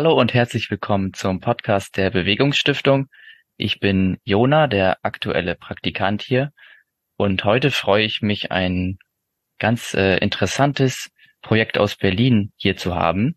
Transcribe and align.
Hallo 0.00 0.18
und 0.18 0.32
herzlich 0.32 0.70
willkommen 0.70 1.12
zum 1.12 1.40
Podcast 1.40 1.98
der 1.98 2.08
Bewegungsstiftung. 2.08 3.08
Ich 3.58 3.80
bin 3.80 4.16
Jona, 4.24 4.66
der 4.66 4.96
aktuelle 5.02 5.56
Praktikant 5.56 6.22
hier. 6.22 6.52
Und 7.18 7.44
heute 7.44 7.70
freue 7.70 8.06
ich 8.06 8.22
mich, 8.22 8.50
ein 8.50 8.96
ganz 9.58 9.92
äh, 9.92 10.16
interessantes 10.16 11.10
Projekt 11.42 11.76
aus 11.76 11.96
Berlin 11.96 12.50
hier 12.56 12.78
zu 12.78 12.94
haben, 12.94 13.36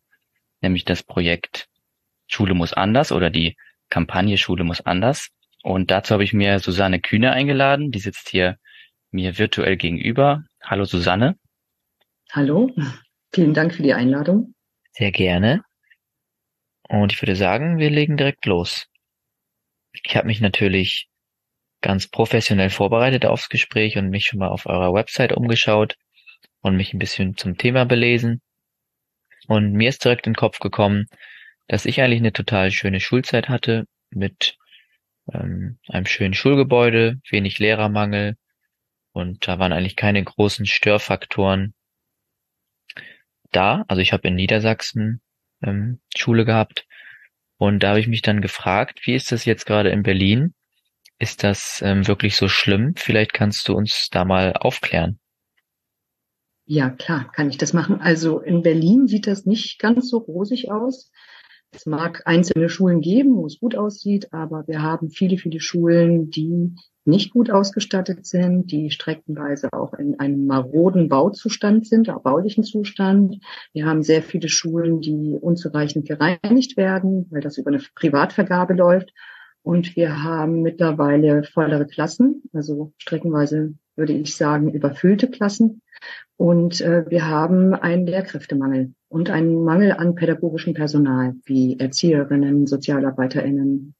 nämlich 0.62 0.86
das 0.86 1.04
Projekt 1.04 1.68
Schule 2.28 2.54
muss 2.54 2.72
anders 2.72 3.12
oder 3.12 3.30
die 3.30 3.58
Kampagne 3.90 4.38
Schule 4.38 4.64
muss 4.64 4.80
anders. 4.80 5.32
Und 5.64 5.92
dazu 5.92 6.14
habe 6.14 6.24
ich 6.24 6.32
mir 6.32 6.60
Susanne 6.60 7.02
Kühne 7.02 7.34
eingeladen, 7.34 7.92
die 7.92 8.00
sitzt 8.00 8.30
hier 8.30 8.56
mir 9.12 9.38
virtuell 9.38 9.76
gegenüber. 9.76 10.46
Hallo 10.64 10.86
Susanne. 10.86 11.36
Hallo, 12.32 12.72
vielen 13.34 13.54
Dank 13.54 13.76
für 13.76 13.84
die 13.84 13.94
Einladung. 13.94 14.54
Sehr 14.94 15.12
gerne. 15.12 15.62
Und 16.90 17.14
ich 17.14 17.22
würde 17.22 17.36
sagen, 17.36 17.78
wir 17.78 17.90
legen 17.90 18.18
direkt 18.18 18.46
los. 18.46 18.88
Ich 19.94 20.16
habe 20.16 20.28
mich 20.28 20.42
natürlich 20.42 21.08
ganz 21.82 22.08
professionell 22.08 22.70
vorbereitet 22.70 23.26
aufs 23.26 23.50
Gespräch 23.50 23.98
und 23.98 24.10
mich 24.10 24.26
schon 24.26 24.40
mal 24.40 24.50
auf 24.50 24.66
eurer 24.66 24.94
Website 24.94 25.34
umgeschaut 25.34 25.98
und 26.62 26.78
mich 26.78 26.94
ein 26.94 27.00
bisschen 27.00 27.38
zum 27.38 27.58
Thema 27.58 27.86
belesen. 27.86 28.42
Und 29.48 29.74
mir 29.74 29.90
ist 29.90 30.04
direkt 30.04 30.26
in 30.26 30.34
den 30.34 30.38
Kopf 30.38 30.60
gekommen, 30.60 31.08
dass 31.68 31.86
ich 31.86 32.02
eigentlich 32.02 32.20
eine 32.20 32.34
total 32.34 32.72
schöne 32.72 33.00
Schulzeit 33.00 33.50
hatte 33.50 33.86
mit 34.10 34.58
ähm, 35.32 35.80
einem 35.88 36.06
schönen 36.06 36.34
Schulgebäude, 36.34 37.20
wenig 37.30 37.60
Lehrermangel 37.60 38.38
und 39.12 39.48
da 39.48 39.60
waren 39.60 39.74
eigentlich 39.74 39.96
keine 39.96 40.24
großen 40.24 40.66
Störfaktoren 40.66 41.74
da. 43.52 43.86
Also 43.88 44.02
ich 44.02 44.14
habe 44.14 44.28
in 44.28 44.36
Niedersachsen 44.36 45.22
ähm, 45.64 46.00
Schule 46.16 46.46
gehabt. 46.46 46.86
Und 47.58 47.82
da 47.82 47.90
habe 47.90 48.00
ich 48.00 48.08
mich 48.08 48.22
dann 48.22 48.42
gefragt, 48.42 49.02
wie 49.06 49.16
ist 49.16 49.32
das 49.32 49.46
jetzt 49.46 49.66
gerade 49.66 49.90
in 49.90 50.04
Berlin? 50.04 50.54
Ist 51.20 51.44
das 51.44 51.82
ähm, 51.84 52.08
wirklich 52.08 52.36
so 52.36 52.48
schlimm? 52.48 52.94
Vielleicht 52.98 53.34
kannst 53.34 53.68
du 53.68 53.74
uns 53.74 54.10
da 54.12 54.26
mal 54.26 54.54
aufklären. 54.54 55.20
Ja, 56.66 56.90
klar, 56.90 57.32
kann 57.32 57.50
ich 57.50 57.58
das 57.58 57.74
machen. 57.74 58.00
Also 58.02 58.40
in 58.40 58.62
Berlin 58.62 59.08
sieht 59.08 59.28
das 59.28 59.46
nicht 59.46 59.80
ganz 59.80 60.10
so 60.10 60.18
rosig 60.18 60.72
aus. 60.72 61.12
Es 61.76 61.88
mag 61.88 62.22
einzelne 62.26 62.70
Schulen 62.70 63.02
geben, 63.02 63.36
wo 63.36 63.48
es 63.48 63.60
gut 63.60 63.76
aussieht, 63.76 64.32
aber 64.32 64.68
wir 64.68 64.84
haben 64.84 65.10
viele, 65.10 65.38
viele 65.38 65.60
Schulen, 65.60 66.30
die 66.30 66.76
nicht 67.04 67.32
gut 67.32 67.50
ausgestattet 67.50 68.26
sind, 68.26 68.72
die 68.72 68.92
streckenweise 68.92 69.74
auch 69.74 69.94
in 69.96 70.20
einem 70.20 70.46
maroden 70.46 71.10
Bauzustand 71.10 71.88
sind, 71.88 72.10
auch 72.10 72.22
baulichen 72.22 72.64
Zustand. 72.64 73.40
Wir 73.74 73.88
haben 73.88 74.04
sehr 74.04 74.22
viele 74.22 74.50
Schulen, 74.50 75.02
die 75.02 75.38
unzureichend 75.42 76.08
gereinigt 76.08 76.78
werden, 76.78 77.26
weil 77.32 77.42
das 77.42 77.58
über 77.58 77.72
eine 77.72 77.82
Privatvergabe 77.96 78.76
läuft. 78.76 79.12
Und 79.64 79.96
wir 79.96 80.24
haben 80.24 80.62
mittlerweile 80.62 81.44
vollere 81.44 81.88
Klassen, 81.88 82.44
also 82.54 82.94
streckenweise 82.98 83.74
würde 83.96 84.14
ich 84.14 84.36
sagen 84.36 84.72
überfüllte 84.72 85.30
Klassen. 85.30 85.82
Und 86.38 86.82
äh, 86.82 87.10
wir 87.10 87.28
haben 87.28 87.74
einen 87.74 88.08
Lehrkräftemangel 88.08 88.94
und 89.08 89.30
einen 89.30 89.64
Mangel 89.64 89.92
an 89.92 90.16
pädagogischem 90.16 90.74
Personal 90.74 91.36
wie 91.46 91.80
Erzieherinnen, 91.80 92.68
Sozialarbeiterinnen 92.68 93.94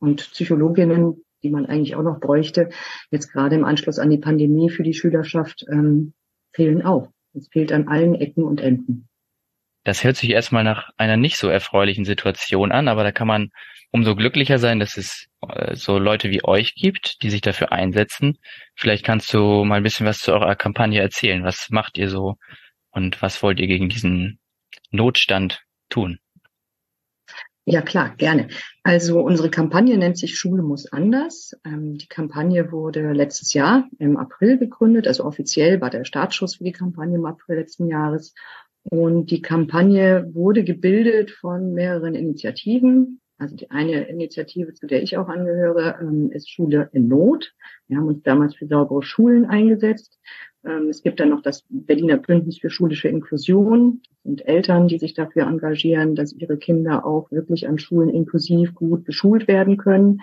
und 0.00 0.30
Psychologinnen, 0.32 1.24
die 1.42 1.50
man 1.50 1.66
eigentlich 1.66 1.94
auch 1.94 2.02
noch 2.02 2.20
bräuchte, 2.20 2.70
jetzt 3.10 3.30
gerade 3.30 3.54
im 3.54 3.64
Anschluss 3.64 3.98
an 3.98 4.10
die 4.10 4.18
Pandemie 4.18 4.70
für 4.70 4.82
die 4.82 4.94
Schülerschaft, 4.94 5.64
ähm, 5.70 6.14
fehlen 6.52 6.82
auch. 6.82 7.10
Es 7.34 7.48
fehlt 7.48 7.72
an 7.72 7.88
allen 7.88 8.14
Ecken 8.14 8.44
und 8.44 8.60
Enden. 8.60 9.08
Das 9.84 10.02
hört 10.02 10.16
sich 10.16 10.30
erstmal 10.30 10.64
nach 10.64 10.90
einer 10.96 11.16
nicht 11.16 11.36
so 11.36 11.48
erfreulichen 11.48 12.04
Situation 12.04 12.72
an, 12.72 12.88
aber 12.88 13.04
da 13.04 13.12
kann 13.12 13.28
man 13.28 13.50
umso 13.90 14.16
glücklicher 14.16 14.58
sein, 14.58 14.80
dass 14.80 14.96
es 14.96 15.28
äh, 15.48 15.76
so 15.76 15.98
Leute 15.98 16.30
wie 16.30 16.44
euch 16.44 16.74
gibt, 16.74 17.22
die 17.22 17.30
sich 17.30 17.42
dafür 17.42 17.70
einsetzen. 17.70 18.38
Vielleicht 18.74 19.04
kannst 19.04 19.32
du 19.32 19.64
mal 19.64 19.76
ein 19.76 19.82
bisschen 19.84 20.06
was 20.06 20.18
zu 20.18 20.32
eurer 20.32 20.56
Kampagne 20.56 21.00
erzählen. 21.00 21.44
Was 21.44 21.68
macht 21.70 21.96
ihr 21.96 22.08
so 22.08 22.36
und 22.90 23.22
was 23.22 23.42
wollt 23.42 23.60
ihr 23.60 23.68
gegen 23.68 23.88
diesen 23.88 24.40
Notstand 24.90 25.62
tun? 25.90 26.18
Ja, 27.66 27.80
klar, 27.80 28.14
gerne. 28.16 28.48
Also 28.82 29.20
unsere 29.20 29.48
Kampagne 29.48 29.96
nennt 29.96 30.18
sich 30.18 30.38
Schule 30.38 30.62
muss 30.62 30.92
anders. 30.92 31.52
Ähm, 31.64 31.96
die 31.96 32.08
Kampagne 32.08 32.72
wurde 32.72 33.12
letztes 33.12 33.54
Jahr 33.54 33.88
im 33.98 34.18
April 34.18 34.58
gegründet. 34.58 35.08
Also 35.08 35.24
offiziell 35.24 35.80
war 35.80 35.88
der 35.88 36.04
Startschuss 36.04 36.56
für 36.56 36.64
die 36.64 36.72
Kampagne 36.72 37.16
im 37.16 37.24
April 37.24 37.56
letzten 37.56 37.88
Jahres. 37.88 38.34
Und 38.84 39.30
die 39.30 39.42
Kampagne 39.42 40.30
wurde 40.34 40.62
gebildet 40.62 41.30
von 41.30 41.72
mehreren 41.72 42.14
Initiativen. 42.14 43.20
Also 43.38 43.56
die 43.56 43.70
eine 43.70 44.04
Initiative, 44.04 44.74
zu 44.74 44.86
der 44.86 45.02
ich 45.02 45.16
auch 45.16 45.28
angehöre, 45.28 45.98
ähm, 46.00 46.30
ist 46.30 46.50
Schule 46.50 46.88
in 46.92 47.08
Not. 47.08 47.52
Wir 47.88 47.96
haben 47.96 48.06
uns 48.06 48.22
damals 48.22 48.54
für 48.54 48.66
saubere 48.66 49.02
Schulen 49.02 49.46
eingesetzt. 49.46 50.20
Ähm, 50.64 50.88
es 50.88 51.02
gibt 51.02 51.18
dann 51.18 51.30
noch 51.30 51.42
das 51.42 51.64
Berliner 51.68 52.16
Bündnis 52.16 52.58
für 52.58 52.70
schulische 52.70 53.08
Inklusion. 53.08 54.02
Sind 54.22 54.46
Eltern, 54.46 54.86
die 54.88 54.98
sich 54.98 55.14
dafür 55.14 55.46
engagieren, 55.46 56.14
dass 56.14 56.32
ihre 56.32 56.56
Kinder 56.56 57.04
auch 57.04 57.30
wirklich 57.30 57.66
an 57.68 57.78
Schulen 57.78 58.08
inklusiv 58.08 58.74
gut 58.74 59.04
beschult 59.04 59.48
werden 59.48 59.78
können. 59.78 60.20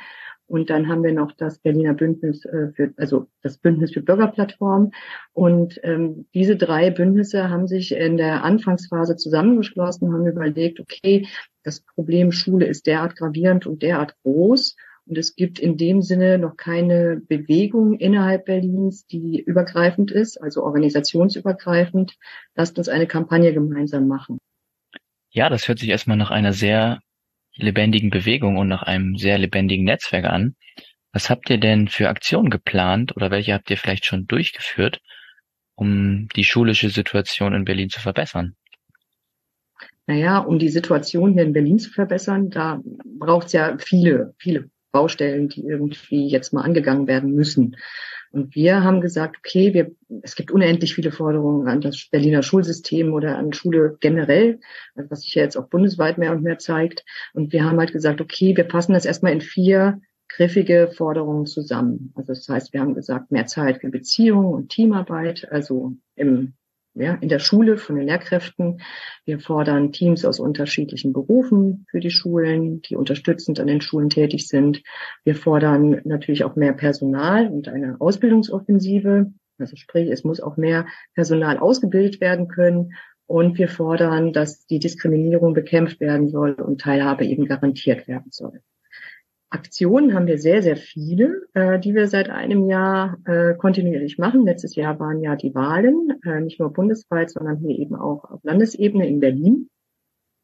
Und 0.52 0.70
dann 0.70 0.90
haben 0.90 1.02
wir 1.02 1.14
noch 1.14 1.32
das 1.32 1.60
Berliner 1.60 1.94
Bündnis 1.94 2.44
äh, 2.44 2.74
für, 2.74 2.94
also 2.98 3.28
das 3.42 3.58
Bündnis 3.58 3.94
für 3.94 4.02
Bürgerplattform. 4.02 4.92
Und 5.32 5.80
ähm, 5.84 6.26
diese 6.34 6.58
drei 6.58 6.90
Bündnisse 6.90 7.50
haben 7.50 7.68
sich 7.68 7.94
in 7.94 8.18
der 8.18 8.44
Anfangsphase 8.44 9.16
zusammengeschlossen, 9.16 10.12
haben 10.12 10.28
überlegt, 10.28 10.82
okay, 10.82 11.26
das 11.64 11.80
Problem 11.80 12.34
Schule 12.34 12.66
ist 12.66 12.86
derart 12.86 13.16
gravierend 13.16 13.66
und 13.66 13.82
derart 13.82 14.16
groß 14.24 14.76
und 15.06 15.18
es 15.18 15.36
gibt 15.36 15.58
in 15.58 15.78
dem 15.78 16.02
Sinne 16.02 16.38
noch 16.38 16.58
keine 16.58 17.22
Bewegung 17.28 17.96
innerhalb 17.96 18.44
Berlins, 18.44 19.06
die 19.08 19.42
übergreifend 19.42 20.12
ist, 20.12 20.36
also 20.42 20.64
organisationsübergreifend. 20.64 22.18
Lasst 22.56 22.78
uns 22.78 22.90
eine 22.90 23.08
Kampagne 23.08 23.54
gemeinsam 23.54 24.08
machen. 24.08 24.38
Ja, 25.30 25.50
das 25.50 25.68
hört 25.70 25.80
sich 25.80 25.90
erstmal 25.90 26.18
nach 26.18 26.30
einer 26.30 26.52
sehr 26.52 27.00
lebendigen 27.62 28.10
Bewegung 28.10 28.58
und 28.58 28.68
nach 28.68 28.84
einem 28.84 29.18
sehr 29.18 29.38
lebendigen 29.38 29.86
Netzwerk 29.86 30.26
an. 30.26 30.56
Was 31.14 31.30
habt 31.30 31.50
ihr 31.50 31.58
denn 31.58 31.88
für 31.88 32.10
Aktionen 32.10 32.50
geplant 32.50 33.16
oder 33.16 33.32
welche 33.32 33.54
habt 33.54 33.70
ihr 33.70 33.78
vielleicht 33.78 34.06
schon 34.06 34.28
durchgeführt, 34.28 35.02
um 35.76 36.28
die 36.36 36.44
schulische 36.44 36.90
Situation 36.90 37.54
in 37.54 37.66
Berlin 37.66 37.90
zu 37.90 38.00
verbessern? 38.00 38.56
Naja, 40.08 40.40
um 40.40 40.60
die 40.60 40.70
Situation 40.70 41.34
hier 41.34 41.44
in 41.44 41.54
Berlin 41.54 41.80
zu 41.80 41.90
verbessern, 41.90 42.50
da 42.50 42.82
braucht 43.06 43.48
es 43.48 43.54
ja 43.54 43.78
viele, 43.78 44.34
viele 44.38 44.70
Baustellen, 44.92 45.48
die 45.50 45.64
irgendwie 45.64 46.28
jetzt 46.28 46.54
mal 46.54 46.64
angegangen 46.64 47.08
werden 47.08 47.34
müssen. 47.34 47.78
Und 48.32 48.56
wir 48.56 48.84
haben 48.84 49.02
gesagt, 49.02 49.38
okay, 49.40 49.74
wir, 49.74 49.92
es 50.22 50.36
gibt 50.36 50.52
unendlich 50.52 50.96
viele 50.96 51.12
Forderungen 51.12 51.68
an 51.68 51.82
das 51.82 52.08
Berliner 52.10 52.44
Schulsystem 52.44 53.14
oder 53.14 53.38
an 53.38 53.54
Schule 53.54 53.98
generell, 54.00 54.60
was 54.96 55.22
sich 55.22 55.36
ja 55.36 55.44
jetzt 55.44 55.58
auch 55.58 55.68
bundesweit 55.68 56.18
mehr 56.18 56.32
und 56.32 56.42
mehr 56.42 56.58
zeigt. 56.58 57.04
Und 57.34 57.52
wir 57.52 57.66
haben 57.66 57.78
halt 57.78 57.92
gesagt, 57.92 58.22
okay, 58.22 58.56
wir 58.56 58.64
passen 58.64 58.94
das 58.94 59.06
erstmal 59.06 59.34
in 59.34 59.42
vier 59.42 60.00
griffige 60.30 60.90
Forderungen 60.96 61.46
zusammen. 61.46 62.14
Also 62.16 62.34
das 62.34 62.48
heißt, 62.48 62.74
wir 62.74 62.80
haben 62.80 62.96
gesagt, 62.96 63.32
mehr 63.32 63.48
Zeit 63.48 63.82
für 63.82 63.90
Beziehungen 63.90 64.54
und 64.54 64.70
Teamarbeit, 64.70 65.52
also 65.52 65.94
im 66.16 66.54
ja, 67.02 67.16
in 67.16 67.30
der 67.30 67.40
Schule 67.40 67.78
von 67.78 67.96
den 67.96 68.08
Lehrkräften. 68.08 68.82
Wir 69.26 69.40
fordern 69.40 69.92
Teams 69.92 70.24
aus 70.26 70.40
unterschiedlichen 70.40 71.14
Berufen 71.14 71.86
für 71.90 72.00
die 72.00 72.12
Schulen, 72.12 72.82
die 72.82 72.96
unterstützend 72.96 73.60
an 73.60 73.68
den 73.68 73.82
Schulen 73.82 74.10
tätig 74.10 74.48
sind. 74.48 74.84
Wir 75.24 75.36
fordern 75.36 76.02
natürlich 76.04 76.44
auch 76.44 76.56
mehr 76.56 76.74
Personal 76.74 77.48
und 77.48 77.68
eine 77.68 78.00
Ausbildungsoffensive. 78.00 79.32
Also 79.58 79.76
sprich, 79.76 80.10
es 80.10 80.24
muss 80.24 80.42
auch 80.42 80.58
mehr 80.58 80.86
Personal 81.16 81.58
ausgebildet 81.58 82.22
werden 82.22 82.48
können. 82.48 82.94
Und 83.26 83.58
wir 83.58 83.70
fordern, 83.70 84.34
dass 84.34 84.66
die 84.66 84.80
Diskriminierung 84.80 85.54
bekämpft 85.54 86.02
werden 86.02 86.28
soll 86.28 86.54
und 86.54 86.82
Teilhabe 86.82 87.26
eben 87.26 87.46
garantiert 87.46 88.08
werden 88.08 88.30
soll. 88.30 88.62
Aktionen 89.52 90.14
haben 90.14 90.28
wir 90.28 90.38
sehr, 90.38 90.64
sehr 90.64 90.78
viele, 90.78 91.44
äh, 91.54 91.78
die 91.78 91.94
wir 91.94 92.08
seit 92.08 92.30
einem 92.30 92.70
Jahr 92.70 93.18
äh, 93.26 93.54
kontinuierlich 93.56 94.18
machen. 94.18 94.46
Letztes 94.46 94.76
Jahr 94.76 94.98
waren 95.00 95.22
ja 95.22 95.36
die 95.36 95.54
Wahlen, 95.54 96.20
äh, 96.26 96.40
nicht 96.40 96.60
nur 96.60 96.72
bundesweit, 96.72 97.30
sondern 97.30 97.58
hier 97.58 97.78
eben 97.78 97.96
auch 97.96 98.24
auf 98.24 98.40
Landesebene 98.44 99.08
in 99.08 99.20
Berlin. 99.20 99.70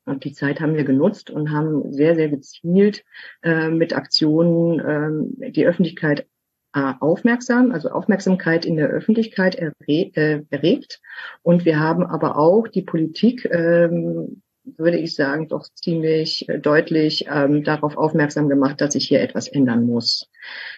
Und 0.05 0.25
die 0.25 0.33
Zeit 0.33 0.59
haben 0.59 0.75
wir 0.75 0.83
genutzt 0.83 1.29
und 1.29 1.51
haben 1.51 1.91
sehr, 1.93 2.15
sehr 2.15 2.29
gezielt 2.29 3.03
äh, 3.43 3.69
mit 3.69 3.95
Aktionen 3.95 5.39
äh, 5.41 5.51
die 5.51 5.65
Öffentlichkeit 5.65 6.27
äh, 6.73 6.93
aufmerksam, 6.99 7.71
also 7.71 7.89
Aufmerksamkeit 7.89 8.65
in 8.65 8.75
der 8.75 8.89
Öffentlichkeit 8.89 9.55
erre 9.55 9.73
äh, 9.87 10.43
erregt. 10.49 11.01
Und 11.43 11.63
wir 11.63 11.79
haben 11.79 12.05
aber 12.05 12.37
auch 12.37 12.67
die 12.67 12.81
Politik 12.81 13.45
ähm, 13.51 14.41
würde 14.77 14.97
ich 14.97 15.15
sagen, 15.15 15.47
doch 15.47 15.65
ziemlich 15.73 16.47
äh, 16.49 16.59
deutlich 16.59 17.25
ähm, 17.31 17.63
darauf 17.63 17.97
aufmerksam 17.97 18.49
gemacht, 18.49 18.81
dass 18.81 18.93
sich 18.93 19.07
hier 19.07 19.21
etwas 19.21 19.47
ändern 19.47 19.85
muss. 19.85 20.29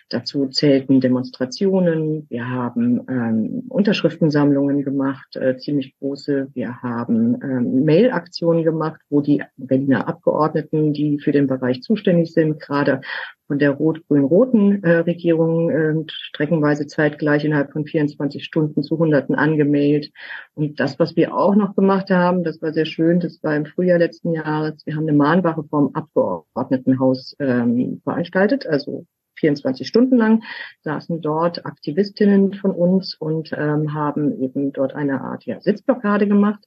Dazu 0.09 0.47
zählten 0.47 1.01
Demonstrationen, 1.01 2.27
wir 2.29 2.49
haben 2.49 3.05
ähm, 3.09 3.63
Unterschriftensammlungen 3.69 4.83
gemacht, 4.83 5.35
äh, 5.35 5.57
ziemlich 5.57 5.95
große, 5.99 6.49
wir 6.53 6.81
haben 6.81 7.39
ähm, 7.41 7.83
Mail-Aktionen 7.85 8.63
gemacht, 8.63 9.01
wo 9.09 9.21
die 9.21 9.43
Berliner 9.57 10.07
Abgeordneten, 10.07 10.93
die 10.93 11.19
für 11.19 11.31
den 11.31 11.47
Bereich 11.47 11.81
zuständig 11.81 12.33
sind, 12.33 12.59
gerade 12.59 13.01
von 13.49 13.57
der 13.57 13.71
rot-grün-roten 13.71 14.83
äh, 14.83 14.97
Regierung 14.97 15.71
äh, 15.71 15.95
streckenweise 16.07 16.85
zeitgleich 16.85 17.43
innerhalb 17.43 17.71
von 17.71 17.83
24 17.83 18.45
Stunden 18.45 18.83
zu 18.83 18.99
Hunderten 18.99 19.33
angemeldet. 19.33 20.13
Und 20.53 20.79
das, 20.79 20.99
was 20.99 21.15
wir 21.15 21.35
auch 21.35 21.55
noch 21.55 21.75
gemacht 21.75 22.11
haben, 22.11 22.43
das 22.43 22.61
war 22.61 22.73
sehr 22.73 22.85
schön, 22.85 23.19
das 23.19 23.41
war 23.41 23.55
im 23.55 23.65
Frühjahr 23.65 23.97
letzten 23.97 24.33
Jahres, 24.33 24.85
wir 24.85 24.95
haben 24.95 25.07
eine 25.07 25.17
Mahnwache 25.17 25.63
vom 25.63 25.95
Abgeordnetenhaus 25.95 27.35
ähm, 27.39 28.01
veranstaltet, 28.03 28.67
also 28.67 29.07
24 29.39 29.87
Stunden 29.87 30.17
lang 30.17 30.43
saßen 30.81 31.19
dort 31.19 31.65
Aktivistinnen 31.65 32.53
von 32.53 32.69
uns 32.69 33.15
und 33.15 33.51
ähm, 33.53 33.95
haben 33.95 34.39
eben 34.43 34.73
dort 34.73 34.93
eine 34.93 35.21
Art 35.21 35.45
ja, 35.45 35.59
Sitzblockade 35.59 36.27
gemacht. 36.27 36.63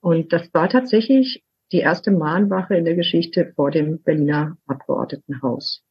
Und 0.00 0.32
das 0.32 0.52
war 0.52 0.68
tatsächlich 0.68 1.44
die 1.70 1.78
erste 1.78 2.10
Mahnwache 2.10 2.74
in 2.74 2.84
der 2.84 2.96
Geschichte 2.96 3.52
vor 3.54 3.70
dem 3.70 4.02
Berliner 4.02 4.56
Abgeordnetenhaus. 4.66 5.84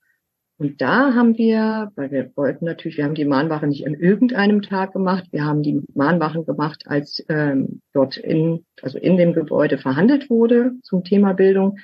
Und 0.59 0.81
da 0.81 1.13
haben 1.13 1.37
wir, 1.37 1.91
weil 1.95 2.09
wir 2.09 2.31
wollten 2.35 2.65
natürlich, 2.65 2.97
wir 2.97 3.05
haben 3.05 3.13
die 3.13 3.25
Mahnwache 3.25 3.67
nicht 3.67 3.85
an 3.85 3.93
irgendeinem 3.93 4.63
Tag 4.63 4.93
gemacht, 4.93 5.25
wir 5.31 5.45
haben 5.45 5.61
die 5.61 5.83
Mahnwachen 5.93 6.45
gemacht, 6.45 6.85
als 6.87 7.23
ähm, 7.29 7.81
dort 7.93 8.17
in, 8.17 8.65
also 8.81 8.97
in 8.97 9.17
dem 9.17 9.33
Gebäude 9.33 9.77
verhandelt 9.77 10.31
wurde 10.31 10.71
zum 10.81 11.03
Thema 11.03 11.33
Bildung. 11.33 11.77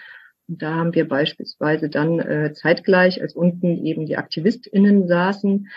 Und 0.47 0.61
da 0.63 0.73
haben 0.73 0.95
wir 0.95 1.07
beispielsweise 1.07 1.87
dann 1.87 2.19
äh, 2.19 2.53
zeitgleich, 2.53 3.21
als 3.21 3.35
unten 3.35 3.85
eben 3.85 4.07
die 4.07 4.17
AktivistInnen 4.17 5.07
saßen, 5.07 5.67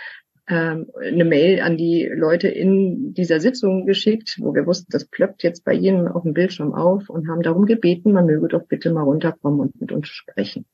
ähm, 0.48 0.86
eine 0.98 1.24
Mail 1.24 1.60
an 1.60 1.76
die 1.76 2.06
Leute 2.06 2.48
in 2.48 3.12
dieser 3.12 3.40
Sitzung 3.40 3.84
geschickt, 3.84 4.38
wo 4.40 4.54
wir 4.54 4.64
wussten, 4.64 4.90
das 4.90 5.04
plöppt 5.04 5.42
jetzt 5.42 5.64
bei 5.64 5.74
Ihnen 5.74 6.08
auf 6.08 6.22
dem 6.22 6.32
Bildschirm 6.32 6.72
auf 6.72 7.10
und 7.10 7.28
haben 7.28 7.42
darum 7.42 7.66
gebeten, 7.66 8.12
man 8.12 8.24
möge 8.24 8.48
doch 8.48 8.66
bitte 8.66 8.90
mal 8.90 9.02
runterkommen 9.02 9.60
und 9.60 9.80
mit 9.80 9.92
uns 9.92 10.08
sprechen. 10.08 10.64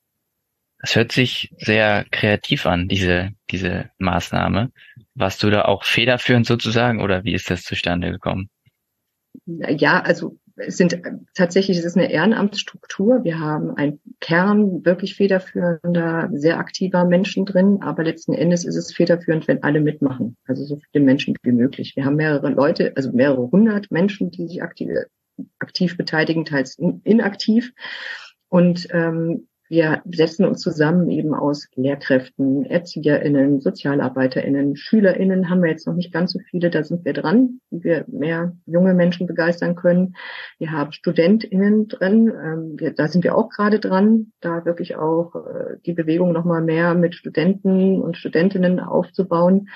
Das 0.83 0.97
hört 0.97 1.13
sich 1.13 1.49
sehr 1.59 2.05
kreativ 2.11 2.65
an, 2.65 2.89
diese, 2.89 3.29
diese 3.49 3.89
Maßnahme. 3.99 4.69
Warst 5.15 5.41
du 5.41 5.49
da 5.49 5.63
auch 5.63 5.85
federführend 5.85 6.45
sozusagen 6.45 7.01
oder 7.01 7.23
wie 7.23 7.33
ist 7.33 7.49
das 7.49 7.63
zustande 7.63 8.11
gekommen? 8.11 8.49
Ja, 9.45 10.01
also 10.01 10.37
es 10.57 10.75
sind 10.75 11.01
tatsächlich, 11.35 11.77
es 11.77 11.85
ist 11.85 11.95
eine 11.95 12.11
Ehrenamtsstruktur. 12.11 13.23
Wir 13.23 13.39
haben 13.39 13.77
einen 13.77 14.01
Kern 14.19 14.83
wirklich 14.83 15.15
federführender, 15.15 16.29
sehr 16.33 16.59
aktiver 16.59 17.05
Menschen 17.05 17.45
drin, 17.45 17.79
aber 17.81 18.03
letzten 18.03 18.33
Endes 18.33 18.65
ist 18.65 18.75
es 18.75 18.93
federführend, 18.93 19.47
wenn 19.47 19.63
alle 19.63 19.79
mitmachen. 19.79 20.35
Also 20.45 20.65
so 20.65 20.81
viele 20.91 21.05
Menschen 21.05 21.33
wie 21.43 21.53
möglich. 21.53 21.95
Wir 21.95 22.03
haben 22.03 22.17
mehrere 22.17 22.49
Leute, 22.49 22.91
also 22.97 23.13
mehrere 23.13 23.49
hundert 23.49 23.89
Menschen, 23.89 24.31
die 24.31 24.47
sich 24.49 24.61
aktiv, 24.61 24.89
aktiv 25.59 25.95
beteiligen, 25.95 26.43
teils 26.43 26.77
inaktiv. 27.05 27.71
Und 28.49 28.89
ähm, 28.91 29.47
wir 29.73 30.03
setzen 30.05 30.45
uns 30.45 30.61
zusammen 30.61 31.09
eben 31.09 31.33
aus 31.33 31.67
Lehrkräften, 31.73 32.63
ErzieherInnen, 32.63 33.59
SozialarbeiterInnen, 33.59 34.75
SchülerInnen 34.75 35.49
haben 35.49 35.63
wir 35.63 35.71
jetzt 35.71 35.87
noch 35.87 35.95
nicht 35.95 36.13
ganz 36.13 36.33
so 36.33 36.39
viele, 36.47 36.69
da 36.69 36.83
sind 36.83 37.03
wir 37.05 37.13
dran, 37.13 37.59
wie 37.71 37.83
wir 37.83 38.05
mehr 38.07 38.55
junge 38.67 38.93
Menschen 38.93 39.25
begeistern 39.25 39.73
können. 39.73 40.15
Wir 40.59 40.71
haben 40.71 40.91
StudentInnen 40.91 41.87
drin, 41.87 42.27
ähm, 42.27 42.93
da 42.95 43.07
sind 43.07 43.23
wir 43.23 43.35
auch 43.35 43.49
gerade 43.49 43.79
dran, 43.79 44.31
da 44.41 44.63
wirklich 44.63 44.95
auch 44.95 45.33
äh, 45.33 45.77
die 45.87 45.93
Bewegung 45.93 46.33
nochmal 46.33 46.61
mehr 46.61 46.93
mit 46.93 47.15
Studenten 47.15 47.99
und 47.99 48.15
Studentinnen 48.15 48.79
aufzubauen. 48.79 49.69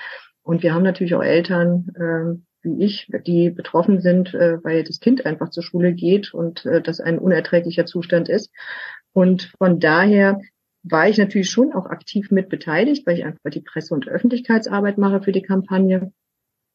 Und 0.44 0.62
wir 0.62 0.74
haben 0.74 0.84
natürlich 0.84 1.16
auch 1.16 1.24
Eltern, 1.24 1.88
äh, 1.96 2.40
wie 2.62 2.84
ich, 2.84 3.10
die 3.26 3.50
betroffen 3.50 4.00
sind, 4.00 4.32
äh, 4.32 4.62
weil 4.62 4.84
das 4.84 5.00
Kind 5.00 5.26
einfach 5.26 5.50
zur 5.50 5.64
Schule 5.64 5.92
geht 5.92 6.32
und 6.32 6.64
äh, 6.66 6.80
das 6.80 7.00
ein 7.00 7.18
unerträglicher 7.18 7.84
Zustand 7.84 8.28
ist. 8.28 8.52
Und 9.18 9.50
von 9.58 9.80
daher 9.80 10.40
war 10.84 11.08
ich 11.08 11.18
natürlich 11.18 11.50
schon 11.50 11.72
auch 11.72 11.86
aktiv 11.86 12.30
mit 12.30 12.48
beteiligt, 12.48 13.04
weil 13.04 13.18
ich 13.18 13.24
einfach 13.24 13.50
die 13.50 13.62
Presse- 13.62 13.92
und 13.92 14.06
Öffentlichkeitsarbeit 14.06 14.96
mache 14.96 15.20
für 15.20 15.32
die 15.32 15.42
Kampagne. 15.42 16.12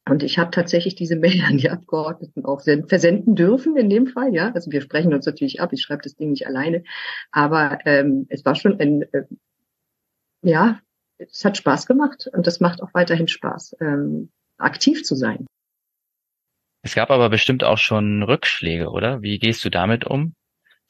Und 0.09 0.23
ich 0.23 0.37
habe 0.37 0.51
tatsächlich 0.51 0.95
diese 0.95 1.15
Mail 1.15 1.41
an 1.47 1.55
die 1.55 1.69
Abgeordneten 1.69 2.43
auch 2.43 2.59
versenden 2.61 3.35
dürfen 3.35 3.77
in 3.77 3.89
dem 3.89 4.07
Fall, 4.07 4.35
ja. 4.35 4.51
Also 4.51 4.73
wir 4.73 4.81
sprechen 4.81 5.13
uns 5.13 5.25
natürlich 5.25 5.61
ab, 5.61 5.71
ich 5.71 5.81
schreibe 5.81 6.01
das 6.01 6.15
Ding 6.15 6.31
nicht 6.31 6.45
alleine. 6.45 6.83
Aber 7.31 7.79
ähm, 7.85 8.25
es 8.27 8.43
war 8.43 8.55
schon 8.55 8.77
ein, 8.77 9.03
äh, 9.13 9.23
ja, 10.41 10.81
es 11.19 11.45
hat 11.45 11.55
Spaß 11.55 11.85
gemacht 11.85 12.29
und 12.33 12.45
das 12.45 12.59
macht 12.59 12.83
auch 12.83 12.93
weiterhin 12.93 13.29
Spaß, 13.29 13.77
ähm, 13.79 14.31
aktiv 14.57 15.05
zu 15.05 15.15
sein. 15.15 15.47
Es 16.81 16.93
gab 16.93 17.09
aber 17.09 17.29
bestimmt 17.29 17.63
auch 17.63 17.77
schon 17.77 18.21
Rückschläge, 18.21 18.89
oder? 18.89 19.21
Wie 19.21 19.39
gehst 19.39 19.63
du 19.63 19.69
damit 19.69 20.03
um? 20.03 20.33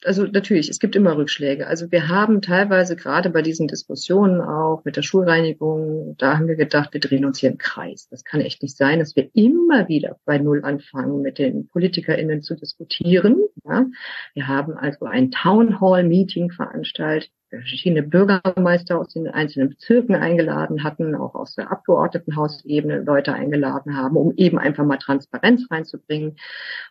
Also 0.04 0.24
natürlich, 0.24 0.68
es 0.68 0.78
gibt 0.78 0.96
immer 0.96 1.16
Rückschläge. 1.16 1.66
Also 1.66 1.90
wir 1.90 2.08
haben 2.08 2.42
teilweise 2.42 2.96
gerade 2.96 3.30
bei 3.30 3.42
diesen 3.42 3.68
Diskussionen 3.68 4.40
auch 4.40 4.84
mit 4.84 4.96
der 4.96 5.02
Schulreinigung, 5.02 6.16
da 6.18 6.36
haben 6.36 6.48
wir 6.48 6.56
gedacht, 6.56 6.92
wir 6.92 7.00
drehen 7.00 7.24
uns 7.24 7.38
hier 7.38 7.50
im 7.50 7.58
Kreis. 7.58 8.08
Das 8.10 8.24
kann 8.24 8.40
echt 8.40 8.62
nicht 8.62 8.76
sein, 8.76 8.98
dass 8.98 9.16
wir 9.16 9.30
immer 9.34 9.88
wieder 9.88 10.18
bei 10.24 10.38
Null 10.38 10.64
anfangen, 10.64 11.22
mit 11.22 11.38
den 11.38 11.68
PolitikerInnen 11.68 12.42
zu 12.42 12.54
diskutieren. 12.54 13.36
Ja. 13.64 13.86
Wir 14.34 14.48
haben 14.48 14.74
also 14.74 15.06
ein 15.06 15.30
Town 15.30 15.80
Hall 15.80 16.04
Meeting 16.04 16.50
veranstaltet 16.50 17.30
verschiedene 17.60 18.02
Bürgermeister 18.02 18.98
aus 18.98 19.12
den 19.12 19.28
einzelnen 19.28 19.70
Bezirken 19.70 20.14
eingeladen 20.14 20.84
hatten, 20.84 21.14
auch 21.14 21.34
aus 21.34 21.54
der 21.54 21.70
Abgeordnetenhausebene 21.70 23.00
Leute 23.00 23.32
eingeladen 23.32 23.96
haben, 23.96 24.16
um 24.16 24.32
eben 24.36 24.58
einfach 24.58 24.84
mal 24.84 24.96
Transparenz 24.96 25.66
reinzubringen. 25.70 26.36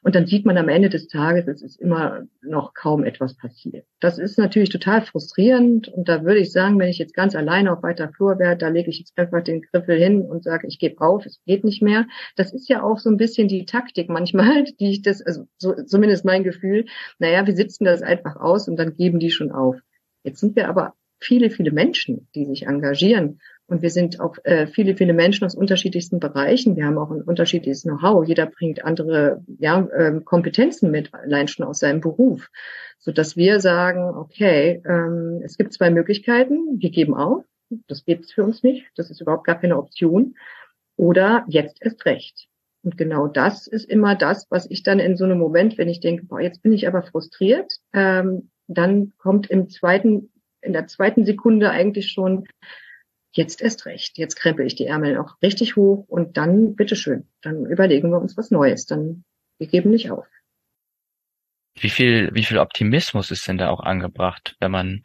Und 0.02 0.16
dann 0.16 0.26
sieht 0.26 0.46
man 0.46 0.58
am 0.58 0.70
Ende 0.70 0.90
des 0.90 1.08
Tages, 1.08 1.48
es 1.48 1.62
ist 1.62 1.80
immer 1.80 2.24
noch 2.42 2.74
kaum 2.74 3.04
etwas 3.04 3.36
passiert. 3.36 3.86
Das 4.00 4.18
ist 4.18 4.38
natürlich 4.38 4.70
total 4.70 5.02
frustrierend 5.02 5.88
und 5.88 6.10
da 6.10 6.24
würde 6.24 6.40
ich 6.40 6.52
sagen, 6.52 6.80
wenn 6.80 6.90
ich 6.90 6.98
jetzt 6.98 7.14
ganz 7.14 7.36
alleine 7.36 7.72
auf 7.72 7.84
weiter 7.84 8.10
Flur 8.10 8.40
wäre, 8.40 8.58
da 8.58 8.68
lege 8.68 8.90
ich 8.90 9.00
jetzt 9.00 9.18
einfach 9.18 9.44
den 9.44 9.62
Griffel 9.62 9.98
hin 9.98 10.22
und 10.22 10.44
sage, 10.44 10.68
ich 10.68 10.80
gebe 10.80 11.02
auf, 11.02 11.26
es 11.26 11.42
geht 11.46 11.64
nicht 11.64 11.82
mehr. 11.82 12.06
Das 12.36 12.54
ist 12.54 12.70
ja 12.70 12.84
auch 12.84 13.00
so 13.00 13.10
ein 13.10 13.18
bisschen 13.18 13.48
die 13.48 13.66
Taktik 13.66 14.10
manchmal, 14.10 14.64
die 14.80 14.92
ich 14.92 15.02
das, 15.02 15.22
also 15.22 15.48
so, 15.58 15.74
zumindest 15.86 16.26
mein 16.26 16.44
Gefühl, 16.44 16.86
naja, 17.20 17.46
wir 17.46 17.56
sitzen 17.56 17.86
das 17.86 18.02
einfach 18.02 18.36
aus 18.36 18.68
und 18.68 18.78
dann 18.78 18.96
geben 18.96 19.20
die 19.20 19.32
schon 19.32 19.52
auf. 19.52 19.78
Jetzt 20.24 20.40
sind 20.40 20.56
wir 20.56 20.70
aber 20.70 20.94
viele, 21.20 21.50
viele 21.50 21.72
Menschen, 21.72 22.28
die 22.36 22.46
sich 22.46 22.68
engagieren. 22.68 23.40
Und 23.66 23.82
wir 23.82 23.90
sind 23.90 24.20
auch 24.20 24.36
äh, 24.44 24.68
viele, 24.68 24.96
viele 24.96 25.14
Menschen 25.14 25.46
aus 25.46 25.56
unterschiedlichsten 25.56 26.20
Bereichen. 26.20 26.76
Wir 26.76 26.86
haben 26.86 26.98
auch 26.98 27.12
ein 27.12 27.22
unterschiedliches 27.22 27.84
Know-how. 27.84 28.28
Jeder 28.28 28.46
bringt 28.46 28.84
andere 28.84 29.42
ja, 29.60 29.88
ähm, 29.98 30.26
Kompetenzen 30.26 30.92
mit, 30.92 31.14
allein 31.14 31.48
schon 31.48 31.66
aus 31.66 31.80
seinem 31.80 32.02
Beruf. 32.02 32.50
So 33.00 33.12
dass 33.12 33.38
wir 33.38 33.60
sagen, 33.60 34.04
okay, 34.16 34.82
ähm, 34.86 35.42
es 35.44 35.58
gibt 35.58 35.74
zwei 35.74 35.90
Möglichkeiten. 35.90 36.80
Wir 36.80 36.90
geben 36.90 37.16
auf. 37.16 37.46
Das 37.88 38.06
gibt 38.06 38.26
es 38.26 38.34
für 38.34 38.44
uns 38.44 38.64
nicht. 38.64 38.86
Das 38.96 39.10
ist 39.10 39.22
überhaupt 39.22 39.46
gar 39.46 39.60
keine 39.60 39.78
Option. 39.78 40.36
Oder 40.98 41.46
jetzt 41.48 41.78
erst 41.82 42.06
recht. 42.06 42.48
Und 42.84 42.98
genau 42.98 43.28
das 43.28 43.68
ist 43.68 43.90
immer 43.90 44.16
das, 44.16 44.46
was 44.50 44.70
ich 44.70 44.84
dann 44.84 45.00
in 45.00 45.16
so 45.16 45.24
einem 45.24 45.40
Moment, 45.40 45.78
wenn 45.78 45.88
ich 45.88 46.02
denke, 46.02 46.26
boah, 46.26 46.42
jetzt 46.42 46.62
bin 46.62 46.74
ich 46.74 46.86
aber 46.88 47.02
frustriert, 47.02 47.78
ähm, 47.94 48.50
dann 48.74 49.14
kommt 49.18 49.50
im 49.50 49.70
zweiten, 49.70 50.32
in 50.62 50.74
der 50.74 50.88
zweiten 50.88 51.26
Sekunde 51.26 51.72
eigentlich 51.72 52.12
schon, 52.12 52.48
jetzt 53.32 53.62
erst 53.62 53.86
recht, 53.86 54.18
jetzt 54.18 54.36
krempel 54.36 54.66
ich 54.66 54.76
die 54.76 54.86
Ärmel 54.86 55.16
noch 55.16 55.42
richtig 55.42 55.76
hoch 55.76 56.06
und 56.08 56.38
dann, 56.38 56.76
bitteschön, 56.76 57.28
dann 57.42 57.66
überlegen 57.66 58.12
wir 58.12 58.22
uns 58.22 58.38
was 58.38 58.52
Neues, 58.52 58.86
dann, 58.86 59.24
wir 59.58 59.68
geben 59.68 59.90
nicht 59.90 60.12
auf. 60.12 60.26
Wie 61.76 61.90
viel, 61.90 62.30
wie 62.34 62.44
viel 62.44 62.60
Optimismus 62.60 63.32
ist 63.32 63.48
denn 63.48 63.58
da 63.58 63.70
auch 63.70 63.80
angebracht, 63.80 64.56
wenn 64.60 64.72
man, 64.72 65.02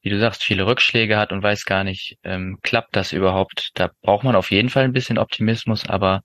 wie 0.00 0.10
du 0.10 0.18
sagst, 0.18 0.44
viele 0.44 0.66
Rückschläge 0.66 1.16
hat 1.16 1.32
und 1.32 1.42
weiß 1.42 1.64
gar 1.64 1.82
nicht, 1.82 2.16
ähm, 2.22 2.58
klappt 2.62 2.94
das 2.94 3.12
überhaupt? 3.12 3.70
Da 3.74 3.90
braucht 4.02 4.22
man 4.22 4.36
auf 4.36 4.52
jeden 4.52 4.68
Fall 4.68 4.84
ein 4.84 4.92
bisschen 4.92 5.18
Optimismus, 5.18 5.88
aber 5.88 6.22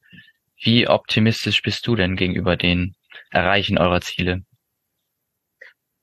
wie 0.61 0.87
optimistisch 0.87 1.61
bist 1.63 1.85
du 1.87 1.95
denn 1.95 2.15
gegenüber 2.15 2.55
den 2.55 2.95
Erreichen 3.31 3.77
eurer 3.77 4.01
Ziele? 4.01 4.43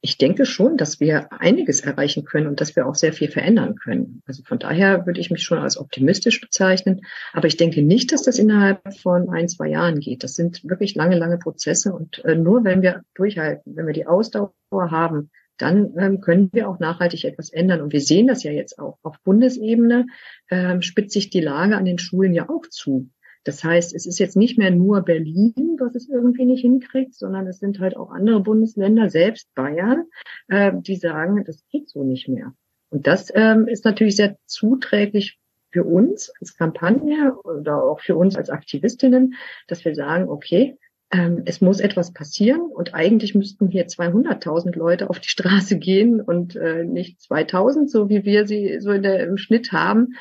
Ich 0.05 0.19
denke 0.19 0.45
schon, 0.45 0.77
dass 0.77 1.01
wir 1.01 1.33
einiges 1.33 1.81
erreichen 1.81 2.27
können 2.27 2.47
und 2.47 2.61
dass 2.61 2.77
wir 2.77 2.87
auch 2.87 2.95
sehr 2.95 3.15
viel 3.15 3.31
verändern 3.31 3.75
können. 3.77 4.23
Also 4.27 4.43
von 4.43 4.59
daher 4.59 5.07
würde 5.07 5.19
ich 5.19 5.31
mich 5.31 5.43
schon 5.43 5.57
als 5.57 5.79
optimistisch 5.79 6.43
bezeichnen. 6.43 7.07
Aber 7.33 7.47
ich 7.47 7.57
denke 7.57 7.81
nicht, 7.81 8.13
dass 8.13 8.23
das 8.23 8.39
innerhalb 8.39 8.83
von 8.99 9.31
ein, 9.31 9.49
zwei 9.49 9.69
Jahren 9.69 10.01
geht. 10.01 10.23
Das 10.23 10.35
sind 10.35 10.63
wirklich 10.69 10.95
lange, 10.95 11.17
lange 11.17 11.39
Prozesse. 11.39 11.95
Und 11.95 12.23
äh, 12.27 12.35
nur 12.35 12.65
wenn 12.65 12.83
wir 12.83 13.01
durchhalten, 13.15 13.77
wenn 13.77 13.87
wir 13.87 13.95
die 13.95 14.07
Ausdauer 14.07 14.53
haben, 14.71 15.31
dann 15.57 15.95
ähm, 15.99 16.21
können 16.21 16.51
wir 16.53 16.69
auch 16.69 16.79
nachhaltig 16.79 17.25
etwas 17.25 17.49
ändern. 17.49 17.81
Und 17.81 17.95
wir 17.95 18.03
sehen 18.03 18.27
das 18.27 18.43
ja 18.43 18.53
jetzt 18.53 18.79
auch. 18.79 18.99
Auf 19.03 19.17
Bundesebene 19.23 20.05
ähm, 20.51 20.83
spitzt 20.83 21.15
sich 21.15 21.31
die 21.31 21.41
Lage 21.41 21.79
an 21.79 21.87
den 21.87 21.99
Schulen 21.99 22.35
ja 22.35 22.51
auch 22.51 22.67
zu. 22.69 23.09
Das 23.45 23.63
heißt, 23.63 23.95
es 23.95 24.07
ist 24.07 24.19
jetzt 24.19 24.37
nicht 24.37 24.59
mehr 24.59 24.71
nur 24.71 25.03
Berlin, 25.03 25.77
was 25.79 25.95
es 25.95 26.09
irgendwie 26.09 26.47
nicht 26.47 26.63
hinkriegt, 26.63 27.15
sondern 27.15 27.47
es 27.47 27.59
sind 27.59 27.79
halt 27.79 27.97
auch 27.97 28.11
andere 28.11 28.41
Bundesländer, 28.41 29.11
selbst 29.11 29.55
Bayern, 29.55 30.07
äh, 30.49 30.73
die 30.75 30.97
sagen, 30.97 31.45
das 31.45 31.63
geht 31.71 31.89
so 31.89 32.03
nicht 32.03 32.29
mehr. 32.29 32.55
Und 32.91 33.07
das 33.07 33.31
ähm, 33.35 33.69
ist 33.69 33.85
natürlich 33.85 34.17
sehr 34.17 34.37
zuträglich 34.47 35.39
für 35.73 35.85
uns 35.85 36.33
als 36.41 36.57
Kampagne 36.57 37.37
oder 37.43 37.83
auch 37.83 38.01
für 38.01 38.17
uns 38.17 38.37
als 38.37 38.49
Aktivistinnen, 38.49 39.35
dass 39.67 39.85
wir 39.85 39.95
sagen, 39.95 40.29
okay, 40.29 40.79
ähm, 41.11 41.43
es 41.45 41.61
muss 41.61 41.81
etwas 41.81 42.13
passieren 42.13 42.61
und 42.61 42.95
eigentlich 42.95 43.35
müssten 43.35 43.69
hier 43.69 43.87
200.000 43.87 44.77
Leute 44.77 45.11
auf 45.11 45.21
die 45.21 45.29
Straße 45.29 45.79
gehen 45.79 46.21
und 46.21 46.57
äh, 46.57 46.85
nicht 46.85 47.21
2.000, 47.21 47.89
so 47.89 48.09
wie 48.09 48.25
wir 48.25 48.47
sie 48.47 48.79
so 48.81 48.97
der, 48.97 49.25
im 49.25 49.37
Schnitt 49.37 49.73
haben, 49.73 50.15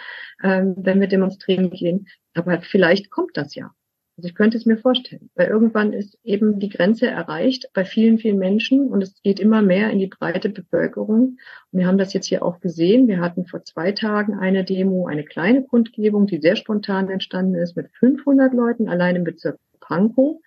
ähm, 0.43 0.75
wenn 0.77 0.99
wir 0.99 1.07
demonstrieren 1.07 1.69
gehen. 1.69 2.07
Aber 2.33 2.61
vielleicht 2.61 3.09
kommt 3.09 3.37
das 3.37 3.55
ja. 3.55 3.71
Also 4.15 4.27
ich 4.27 4.35
könnte 4.35 4.57
es 4.57 4.67
mir 4.67 4.77
vorstellen, 4.77 5.31
weil 5.33 5.47
irgendwann 5.47 5.91
ist 5.91 6.19
eben 6.23 6.59
die 6.59 6.69
Grenze 6.69 7.07
erreicht 7.07 7.69
bei 7.73 7.83
vielen, 7.83 8.19
vielen 8.19 8.37
Menschen 8.37 8.89
und 8.89 9.01
es 9.01 9.19
geht 9.23 9.39
immer 9.39 9.63
mehr 9.63 9.89
in 9.89 9.97
die 9.97 10.07
breite 10.07 10.49
Bevölkerung. 10.49 11.37
Und 11.71 11.79
wir 11.79 11.87
haben 11.87 11.97
das 11.97 12.13
jetzt 12.13 12.27
hier 12.27 12.45
auch 12.45 12.59
gesehen. 12.59 13.07
Wir 13.07 13.21
hatten 13.21 13.47
vor 13.47 13.63
zwei 13.63 13.91
Tagen 13.91 14.35
eine 14.35 14.63
Demo, 14.63 15.07
eine 15.07 15.23
kleine 15.23 15.63
Kundgebung, 15.63 16.27
die 16.27 16.39
sehr 16.39 16.55
spontan 16.55 17.09
entstanden 17.09 17.55
ist 17.55 17.75
mit 17.75 17.89
500 17.97 18.53
Leuten 18.53 18.87
allein 18.87 19.15
im 19.15 19.23
Bezirk 19.23 19.57
Pankow. 19.79 20.39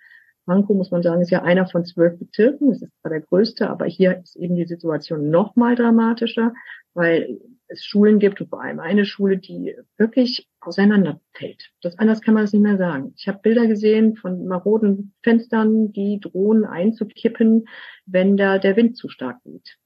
Pankow, 0.45 0.77
muss 0.77 0.91
man 0.91 1.03
sagen, 1.03 1.21
ist 1.21 1.29
ja 1.31 1.43
einer 1.43 1.67
von 1.67 1.83
zwölf 1.83 2.17
Bezirken. 2.17 2.69
Das 2.69 2.81
ist 2.81 2.93
zwar 3.01 3.11
der 3.11 3.21
größte, 3.21 3.69
aber 3.69 3.85
hier 3.85 4.21
ist 4.23 4.37
eben 4.37 4.55
die 4.55 4.65
Situation 4.65 5.29
noch 5.29 5.57
mal 5.57 5.75
dramatischer, 5.75 6.53
weil 6.93 7.41
es 7.67 7.85
Schulen 7.85 8.19
gibt 8.19 8.41
und 8.41 8.49
vor 8.49 8.61
allem 8.61 8.79
eine 8.79 9.05
Schule, 9.05 9.37
die 9.37 9.75
wirklich 9.97 10.47
auseinanderfällt. 10.61 11.71
Das 11.81 11.97
anders 11.99 12.21
kann 12.21 12.33
man 12.33 12.43
es 12.43 12.53
nicht 12.53 12.61
mehr 12.61 12.77
sagen. 12.77 13.13
Ich 13.17 13.27
habe 13.27 13.39
Bilder 13.41 13.67
gesehen 13.67 14.15
von 14.15 14.45
maroden 14.45 15.13
Fenstern, 15.23 15.91
die 15.91 16.19
drohen 16.19 16.65
einzukippen, 16.65 17.67
wenn 18.05 18.37
da 18.37 18.57
der 18.57 18.75
Wind 18.75 18.97
zu 18.97 19.09
stark 19.09 19.37
weht. 19.43 19.77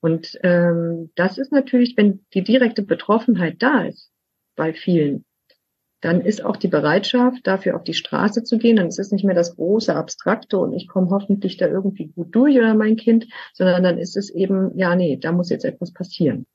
Und 0.00 0.38
ähm, 0.42 1.10
das 1.16 1.38
ist 1.38 1.52
natürlich, 1.52 1.96
wenn 1.96 2.24
die 2.34 2.44
direkte 2.44 2.82
Betroffenheit 2.82 3.56
da 3.62 3.84
ist 3.84 4.12
bei 4.54 4.72
vielen, 4.72 5.24
dann 6.00 6.20
ist 6.20 6.44
auch 6.44 6.56
die 6.56 6.68
Bereitschaft, 6.68 7.46
dafür 7.46 7.74
auf 7.74 7.82
die 7.82 7.94
Straße 7.94 8.44
zu 8.44 8.58
gehen. 8.58 8.76
Dann 8.76 8.88
ist 8.88 8.98
es 8.98 9.10
nicht 9.10 9.24
mehr 9.24 9.34
das 9.34 9.56
große 9.56 9.94
Abstrakte 9.94 10.58
und 10.58 10.74
ich 10.74 10.86
komme 10.88 11.10
hoffentlich 11.10 11.56
da 11.56 11.66
irgendwie 11.66 12.08
gut 12.08 12.34
durch 12.34 12.56
oder 12.56 12.74
mein 12.74 12.96
Kind, 12.96 13.26
sondern 13.54 13.82
dann 13.82 13.98
ist 13.98 14.16
es 14.16 14.30
eben, 14.30 14.76
ja, 14.78 14.94
nee, 14.94 15.16
da 15.16 15.32
muss 15.32 15.50
jetzt 15.50 15.64
etwas 15.64 15.92
passieren. 15.92 16.46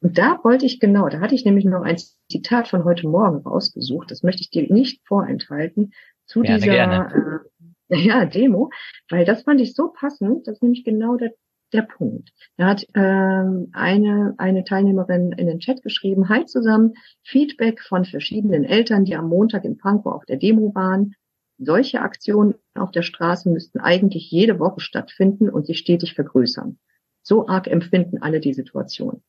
Und 0.00 0.18
da 0.18 0.40
wollte 0.42 0.66
ich 0.66 0.80
genau, 0.80 1.08
da 1.08 1.20
hatte 1.20 1.34
ich 1.34 1.44
nämlich 1.44 1.64
noch 1.64 1.82
ein 1.82 1.96
Zitat 2.30 2.68
von 2.68 2.84
heute 2.84 3.08
Morgen 3.08 3.38
rausgesucht, 3.38 4.10
das 4.10 4.22
möchte 4.22 4.42
ich 4.42 4.50
dir 4.50 4.72
nicht 4.72 5.06
vorenthalten, 5.06 5.92
zu 6.26 6.42
gerne, 6.42 6.58
dieser 6.58 6.72
gerne. 6.72 7.42
Äh, 7.88 7.96
ja, 8.06 8.24
Demo, 8.24 8.70
weil 9.08 9.24
das 9.24 9.42
fand 9.42 9.60
ich 9.60 9.74
so 9.74 9.88
passend, 9.88 10.46
das 10.46 10.56
ist 10.56 10.62
nämlich 10.62 10.84
genau 10.84 11.16
der, 11.16 11.32
der 11.72 11.82
Punkt. 11.82 12.30
Da 12.56 12.66
hat 12.66 12.86
ähm, 12.94 13.70
eine, 13.72 14.34
eine 14.38 14.64
Teilnehmerin 14.64 15.32
in 15.32 15.46
den 15.46 15.60
Chat 15.60 15.82
geschrieben, 15.82 16.28
Hi 16.28 16.44
zusammen, 16.46 16.94
Feedback 17.22 17.80
von 17.80 18.04
verschiedenen 18.04 18.64
Eltern, 18.64 19.04
die 19.04 19.16
am 19.16 19.28
Montag 19.28 19.64
in 19.64 19.76
Pankow 19.76 20.12
auf 20.12 20.24
der 20.24 20.36
Demo 20.36 20.74
waren. 20.74 21.14
Solche 21.58 22.00
Aktionen 22.00 22.54
auf 22.74 22.90
der 22.90 23.02
Straße 23.02 23.48
müssten 23.48 23.80
eigentlich 23.80 24.30
jede 24.30 24.58
Woche 24.58 24.80
stattfinden 24.80 25.48
und 25.48 25.66
sich 25.66 25.78
stetig 25.78 26.14
vergrößern. 26.14 26.78
So 27.22 27.48
arg 27.48 27.66
empfinden 27.66 28.18
alle 28.20 28.40
die 28.40 28.52
Situation. 28.52 29.22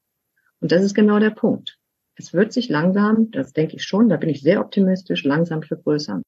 Und 0.59 0.71
das 0.71 0.83
ist 0.83 0.93
genau 0.93 1.19
der 1.19 1.31
Punkt. 1.31 1.77
Es 2.15 2.33
wird 2.33 2.51
sich 2.51 2.67
langsam, 2.69 3.29
das 3.31 3.53
denke 3.53 3.75
ich 3.75 3.83
schon, 3.83 4.09
da 4.09 4.17
bin 4.17 4.29
ich 4.29 4.41
sehr 4.41 4.59
optimistisch, 4.59 5.23
langsam 5.23 5.61
vergrößern. 5.61 6.23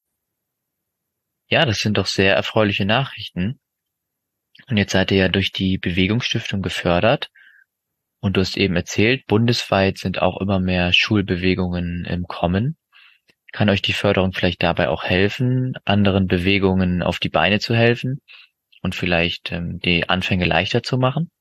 Ja, 1.50 1.66
das 1.66 1.80
sind 1.80 1.98
doch 1.98 2.06
sehr 2.06 2.36
erfreuliche 2.36 2.86
Nachrichten. 2.86 3.60
Und 4.68 4.78
jetzt 4.78 4.92
seid 4.92 5.10
ihr 5.10 5.18
ja 5.18 5.28
durch 5.30 5.52
die 5.52 5.80
Bewegungsstiftung 5.80 6.62
gefördert. 6.62 7.30
Und 8.22 8.38
du 8.38 8.42
hast 8.42 8.58
eben 8.58 8.76
erzählt, 8.76 9.26
bundesweit 9.26 9.98
sind 9.98 10.22
auch 10.22 10.40
immer 10.42 10.60
mehr 10.60 10.94
Schulbewegungen 10.94 12.06
im 12.06 12.26
Kommen. 12.28 12.78
Kann 13.52 13.70
euch 13.70 13.82
die 13.82 13.94
Förderung 13.94 14.32
vielleicht 14.34 14.62
dabei 14.62 14.90
auch 14.90 15.04
helfen, 15.04 15.74
anderen 15.86 16.28
Bewegungen 16.28 17.02
auf 17.02 17.18
die 17.18 17.30
Beine 17.30 17.60
zu 17.60 17.76
helfen 17.76 18.20
und 18.84 18.94
vielleicht 18.94 19.52
ähm, 19.52 19.80
die 19.80 20.08
Anfänge 20.08 20.46
leichter 20.46 20.84
zu 20.84 20.98
machen? 20.98 21.32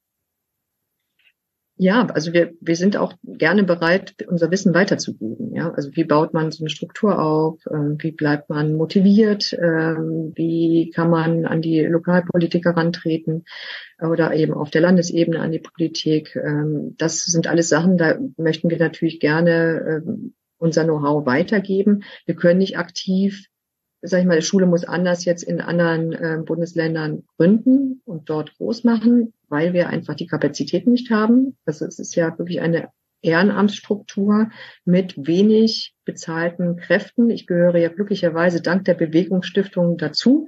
Ja, 1.80 2.06
also 2.06 2.32
wir, 2.32 2.54
wir 2.60 2.74
sind 2.74 2.96
auch 2.96 3.14
gerne 3.22 3.62
bereit, 3.62 4.14
unser 4.26 4.50
Wissen 4.50 4.74
weiterzugeben. 4.74 5.54
Ja, 5.54 5.70
also 5.70 5.90
wie 5.92 6.02
baut 6.02 6.34
man 6.34 6.50
so 6.50 6.64
eine 6.64 6.70
Struktur 6.70 7.22
auf? 7.22 7.60
Ähm, 7.70 7.96
wie 8.00 8.10
bleibt 8.10 8.50
man 8.50 8.74
motiviert? 8.74 9.52
Ähm, 9.52 10.32
wie 10.34 10.90
kann 10.92 11.08
man 11.08 11.46
an 11.46 11.62
die 11.62 11.80
Lokalpolitik 11.82 12.64
herantreten 12.64 13.44
oder 14.00 14.34
eben 14.34 14.54
auf 14.54 14.70
der 14.70 14.80
Landesebene 14.80 15.38
an 15.38 15.52
die 15.52 15.60
Politik? 15.60 16.34
Ähm, 16.34 16.96
das 16.98 17.24
sind 17.24 17.46
alles 17.46 17.68
Sachen, 17.68 17.96
da 17.96 18.18
möchten 18.36 18.70
wir 18.70 18.78
natürlich 18.78 19.20
gerne 19.20 20.02
unser 20.58 20.82
Know-how 20.82 21.26
weitergeben. 21.26 22.02
Wir 22.26 22.34
können 22.34 22.58
nicht 22.58 22.76
aktiv 22.76 23.46
sag 24.02 24.20
ich 24.20 24.26
mal, 24.26 24.38
die 24.38 24.46
Schule 24.46 24.66
muss 24.66 24.84
anders 24.84 25.24
jetzt 25.24 25.42
in 25.42 25.60
anderen 25.60 26.12
äh, 26.12 26.38
Bundesländern 26.44 27.24
gründen 27.36 28.00
und 28.04 28.28
dort 28.30 28.56
groß 28.56 28.84
machen, 28.84 29.32
weil 29.48 29.72
wir 29.72 29.88
einfach 29.88 30.14
die 30.14 30.26
Kapazitäten 30.26 30.92
nicht 30.92 31.10
haben. 31.10 31.56
Also 31.64 31.84
es 31.86 31.98
ist 31.98 32.14
ja 32.14 32.38
wirklich 32.38 32.60
eine 32.60 32.88
Ehrenamtsstruktur 33.20 34.50
mit 34.84 35.16
wenig 35.16 35.94
bezahlten 36.04 36.76
Kräften. 36.76 37.30
Ich 37.30 37.46
gehöre 37.46 37.76
ja 37.78 37.88
glücklicherweise 37.88 38.62
dank 38.62 38.84
der 38.84 38.94
Bewegungsstiftung 38.94 39.98
dazu, 39.98 40.46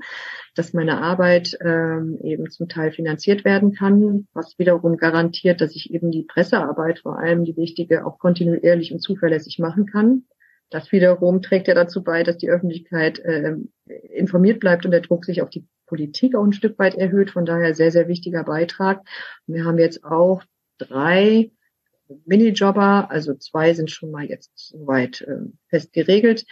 dass 0.54 0.72
meine 0.72 1.00
Arbeit 1.02 1.58
ähm, 1.60 2.18
eben 2.22 2.48
zum 2.50 2.68
Teil 2.68 2.92
finanziert 2.92 3.44
werden 3.44 3.72
kann, 3.72 4.28
was 4.32 4.58
wiederum 4.58 4.96
garantiert, 4.96 5.60
dass 5.60 5.74
ich 5.74 5.92
eben 5.92 6.10
die 6.10 6.22
Pressearbeit, 6.22 7.00
vor 7.00 7.18
allem 7.18 7.44
die 7.44 7.56
wichtige, 7.56 8.06
auch 8.06 8.18
kontinuierlich 8.18 8.92
und 8.92 9.00
zuverlässig 9.00 9.58
machen 9.58 9.86
kann. 9.86 10.24
Das 10.70 10.92
wiederum 10.92 11.42
trägt 11.42 11.68
ja 11.68 11.74
dazu 11.74 12.02
bei, 12.02 12.22
dass 12.22 12.38
die 12.38 12.48
Öffentlichkeit 12.48 13.18
äh, 13.18 13.56
informiert 14.14 14.60
bleibt 14.60 14.84
und 14.84 14.92
der 14.92 15.00
Druck 15.00 15.24
sich 15.24 15.42
auf 15.42 15.50
die 15.50 15.66
Politik 15.86 16.36
auch 16.36 16.44
ein 16.44 16.52
Stück 16.52 16.78
weit 16.78 16.94
erhöht. 16.94 17.30
Von 17.30 17.44
daher 17.44 17.74
sehr, 17.74 17.90
sehr 17.90 18.06
wichtiger 18.06 18.44
Beitrag. 18.44 19.02
wir 19.46 19.64
haben 19.64 19.78
jetzt 19.78 20.04
auch 20.04 20.42
drei 20.78 21.50
Minijobber, 22.24 23.10
also 23.10 23.34
zwei 23.34 23.74
sind 23.74 23.90
schon 23.90 24.10
mal 24.10 24.24
jetzt 24.24 24.50
soweit 24.54 25.22
äh, 25.22 25.40
fest 25.68 25.92
geregelt. 25.92 26.46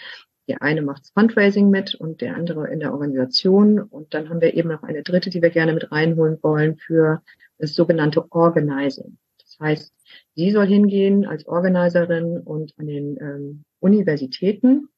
Der 0.48 0.62
eine 0.62 0.82
macht 0.82 1.10
Fundraising 1.14 1.68
mit 1.68 1.94
und 1.94 2.20
der 2.20 2.34
andere 2.34 2.68
in 2.68 2.80
der 2.80 2.92
Organisation. 2.92 3.80
Und 3.80 4.14
dann 4.14 4.28
haben 4.28 4.40
wir 4.40 4.54
eben 4.54 4.70
noch 4.70 4.82
eine 4.82 5.02
dritte, 5.02 5.30
die 5.30 5.42
wir 5.42 5.50
gerne 5.50 5.74
mit 5.74 5.92
reinholen 5.92 6.38
wollen 6.42 6.76
für 6.76 7.22
das 7.58 7.74
sogenannte 7.74 8.32
Organizing. 8.32 9.18
Das 9.58 9.68
heißt, 9.68 9.92
sie 10.34 10.50
soll 10.50 10.66
hingehen 10.66 11.26
als 11.26 11.46
Organiserin 11.46 12.38
und 12.38 12.72
an 12.78 12.86
den 12.86 13.16
ähm, 13.20 13.64
Universitäten 13.80 14.88